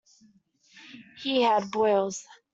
[1.21, 2.25] He had boils.